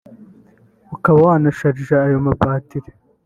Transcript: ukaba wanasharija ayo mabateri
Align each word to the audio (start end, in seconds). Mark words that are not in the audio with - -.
ukaba 0.95 1.17
wanasharija 1.27 1.95
ayo 2.05 2.17
mabateri 2.25 2.89